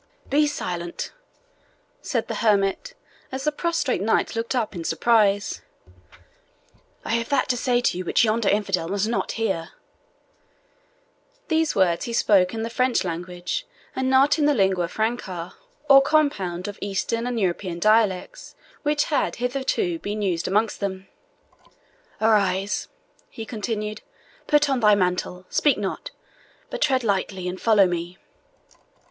[0.31, 1.11] "Be silent,"
[2.01, 2.95] said the hermit,
[3.31, 5.61] as the prostrate knight looked up in surprise;
[7.05, 9.73] "I have that to say to you which yonder infidel must not hear."
[11.49, 15.53] These words he spoke in the French language, and not in the lingua franca,
[15.87, 21.09] or compound of Eastern and European dialects, which had hitherto been used amongst them.
[22.19, 22.87] "Arise,"
[23.29, 24.01] he continued,
[24.47, 26.09] "put on thy mantle; speak not,
[26.71, 28.17] but tread lightly, and follow me."